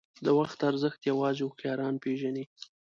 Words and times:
•د 0.25 0.27
وخت 0.39 0.59
ارزښت 0.69 0.99
یوازې 1.11 1.41
هوښیاران 1.45 1.95
پېژني. 2.03 2.45